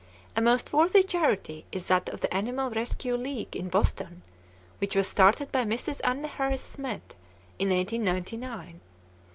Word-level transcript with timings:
A 0.35 0.41
most 0.41 0.73
worthy 0.73 1.03
charity 1.03 1.63
is 1.71 1.87
that 1.87 2.09
of 2.09 2.21
the 2.21 2.33
Animal 2.33 2.71
Rescue 2.71 3.15
League 3.15 3.55
in 3.55 3.69
Boston, 3.69 4.23
which 4.79 4.95
was 4.95 5.07
started 5.07 5.51
by 5.51 5.63
Mrs. 5.63 6.01
Anna 6.03 6.27
Harris 6.27 6.63
Smith 6.63 7.13
in 7.59 7.69
1899. 7.69 8.81